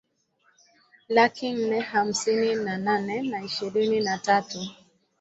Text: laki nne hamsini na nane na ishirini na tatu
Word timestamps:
laki 1.15 1.47
nne 1.51 1.79
hamsini 1.81 2.55
na 2.65 2.77
nane 2.77 3.21
na 3.23 3.43
ishirini 3.43 3.99
na 4.01 4.17
tatu 4.17 4.59